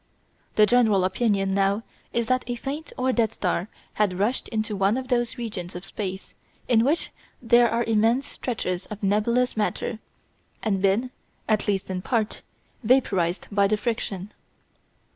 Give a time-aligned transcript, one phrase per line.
[0.55, 4.97] The general opinion now is that a faint or dead star had rushed into one
[4.97, 6.33] of those regions of space
[6.67, 9.99] in which there are immense stretches of nebulous matter,
[10.63, 11.11] and been
[11.47, 12.41] (at least in part)
[12.83, 14.33] vaporised by the friction.